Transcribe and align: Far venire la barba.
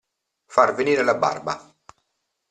Far 0.53 0.73
venire 0.73 1.03
la 1.03 1.13
barba. 1.25 1.55